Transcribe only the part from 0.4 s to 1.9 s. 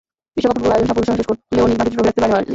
football আয়োজন সাফল্যের সঙ্গে শেষ করলেও নিজ